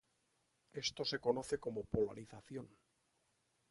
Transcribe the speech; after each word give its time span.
Esto 0.83 1.01
se 1.05 1.19
conoce 1.19 1.59
como 1.63 1.83
polarización. 1.83 2.67